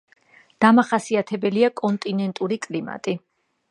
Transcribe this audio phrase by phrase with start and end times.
[0.65, 3.21] დამახასიათებელია კონტინენტური კლიმატი.